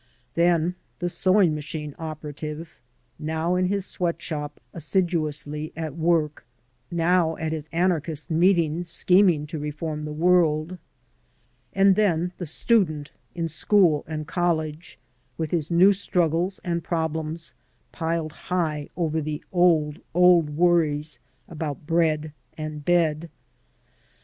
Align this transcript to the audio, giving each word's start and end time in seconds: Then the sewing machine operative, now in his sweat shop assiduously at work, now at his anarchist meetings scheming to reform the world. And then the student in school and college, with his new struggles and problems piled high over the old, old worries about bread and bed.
Then 0.33 0.73
the 0.97 1.09
sewing 1.09 1.53
machine 1.53 1.93
operative, 1.99 2.71
now 3.19 3.53
in 3.53 3.67
his 3.67 3.85
sweat 3.85 4.19
shop 4.19 4.59
assiduously 4.73 5.71
at 5.75 5.95
work, 5.95 6.43
now 6.89 7.37
at 7.37 7.51
his 7.51 7.69
anarchist 7.71 8.31
meetings 8.31 8.89
scheming 8.89 9.45
to 9.45 9.59
reform 9.59 10.05
the 10.05 10.11
world. 10.11 10.79
And 11.73 11.95
then 11.95 12.31
the 12.39 12.47
student 12.47 13.11
in 13.35 13.47
school 13.47 14.03
and 14.07 14.25
college, 14.25 14.97
with 15.37 15.51
his 15.51 15.69
new 15.69 15.93
struggles 15.93 16.59
and 16.63 16.83
problems 16.83 17.53
piled 17.91 18.31
high 18.31 18.89
over 18.97 19.21
the 19.21 19.43
old, 19.53 19.99
old 20.15 20.49
worries 20.57 21.19
about 21.47 21.85
bread 21.85 22.33
and 22.57 22.83
bed. 22.83 23.29